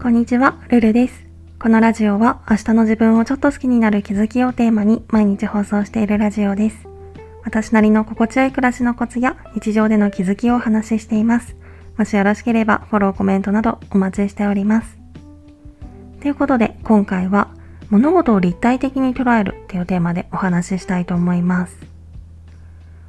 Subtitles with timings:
[0.00, 1.26] こんにちは、ルルです。
[1.58, 6.86] このラジオは明日の自分をちょっと好きになる気づきをテーマに毎日放送しているラジオです。
[7.42, 11.56] 私なりの心地よい暮らしのコツや日常での気づきをお話ししています。
[11.96, 14.96] もしよろしければフォロー、コメントなどお待ちしております。
[16.20, 17.48] ということで今回は
[17.90, 21.76] 物事を立体的に捉えるっていうテーマでお話ししたいと思います。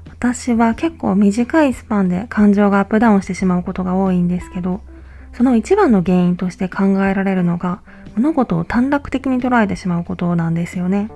[0.07, 4.81] 私は結構短いスパンで感情がアップダウンしてしまうことが多いんですけど、
[5.33, 7.81] その一番の原因として考えられるのが
[8.15, 11.09] 物事を短絡的に捉えてしまうことなんですよね。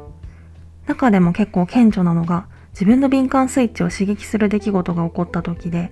[0.88, 5.92] 中でも結構顕著なのが自分の敏感スイッチを刺激する出来事が起こった時で、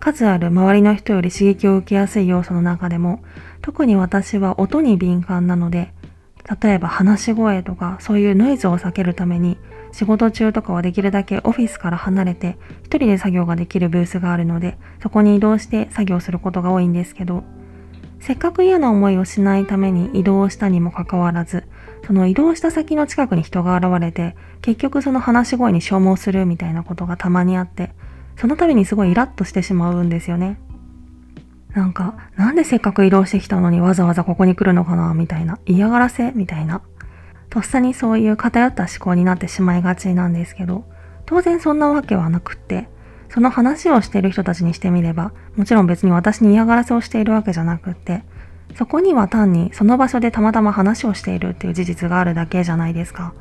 [0.00, 3.22] 数ある周りの人より刺激を受けやすい要素の中でも、
[3.62, 5.92] 特に私は音に敏感なので、
[6.62, 9.58] 例えば話し声とかそういうノイズを避けるために
[9.92, 17.42] 仕事中とかはできるだけオフィスから離れて一人で作業ができるブースがあるのでそこに移動して作業することが多いんですけど
[18.20, 21.64] せっかく嫌な思いをしないために移動したにもかかわらず
[22.06, 27.90] その移動した先の近くに人が現れて結局その話し声に消耗するみたいなことがたまにあって
[28.36, 30.58] その度にすごいイラッとしてしまうんですよね。
[31.76, 35.58] なんか、なんでせっかく移動してきたのにわざわざここに来るのかなみたいな。
[35.66, 36.32] 嫌がらせ？
[36.32, 36.80] みたいな。
[37.50, 40.86] とっさにそういう偏った思考になってしまいがちなんですけど、
[41.26, 42.88] 当然そんなわけはなくって、
[43.28, 48.22] その話をしている人たちにしてみれば、もちろん別に私に嫌がらせをしているわけじゃなくって、
[48.74, 53.34] そこには単にその場所でたまたま話をしているっていう事実があるだけじゃないですか。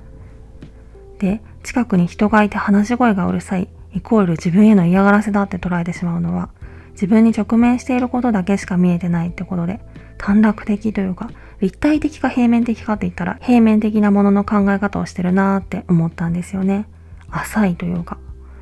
[1.20, 6.50] で、近くに人がいて話し声がうるさい、イコール自分への嫌がらせだって捉えてしまうのは、
[6.96, 9.80] 自分に直面していることだけしか見えてないってことで、
[10.18, 11.30] 短絡的というか、
[11.62, 16.88] 立体的か平面的かって言ったら、平面的なものの考え方をしてるなーって思ったんですよね。
[17.30, 18.18] 浅いというか。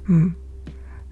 [0.09, 0.36] うん。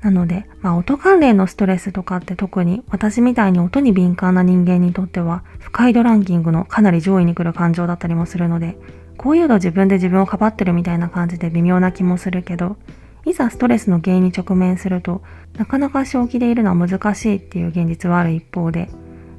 [0.02, 8.78] なので、まあ音関連のストレスとかって特に私みたいに音に敏感な人間にとっては不快度ランキングのかなり上位に来る感情だったりもするので、
[9.18, 12.78] こういうの自分で自分をかばってるみたいな感じで微妙な気もするけど、
[13.26, 15.22] いざストレスの原因に直面すると、
[15.58, 18.90] なかなか正気でいるのは難しいっていう現実はある一方で、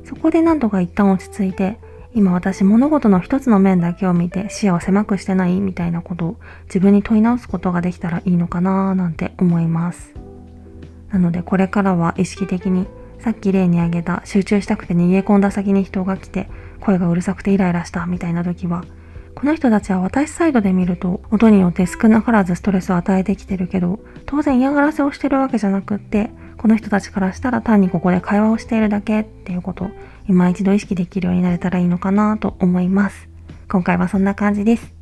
[0.05, 1.79] そこで何とか一旦落ち着いて、
[2.15, 10.13] 今私物事の一つの面だけを見て視野を狭くしてないみたいなことを自分に問い直すことができたらいいのかなーなんて思います。
[11.11, 12.87] なのでこれからは意識的に
[13.19, 16.49] さっき例に挙げた集中したくて逃げ込んだ先に人が来て
[16.81, 18.85] 声がうるさくてイライラしたみたいな時は
[19.35, 29.91] この人たちは私サイドで見ると音によって少なからずストレスを与えてきてるけど当然嫌がらせをしてるわけじゃなくってこの人たちからしたら単にここで会話をしているだけっていうこと
[30.29, 33.29] 今一度意識できるようになれたらいいのかなと思います。
[33.69, 34.93] 今回はそんな感じです。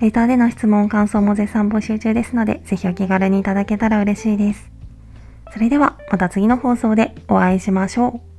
[0.00, 4.70] レターでの質問、感想も絶賛募集中ですので、ぜひお気軽にいただけたら嬉しいです。
[5.52, 8.35] それではまた次の放送でお会いしましょう。